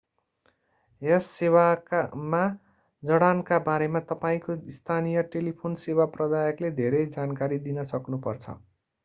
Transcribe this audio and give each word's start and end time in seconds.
यस 1.01 1.25
सेवामा 1.33 2.39
जडानका 3.03 3.59
बारेमा 3.67 4.01
तपाईंको 4.07 4.57
स्थानीय 4.77 5.25
टेलिफोन 5.37 5.79
सेवा 5.85 6.09
प्रदायकले 6.17 6.75
धेरै 6.81 7.05
जानकारी 7.13 7.63
दिन 7.69 7.89
सक्नु 7.93 8.23
पर्छ 8.27 8.59